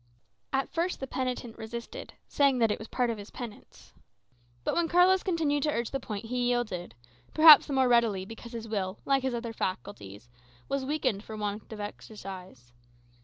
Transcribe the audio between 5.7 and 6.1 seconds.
urge the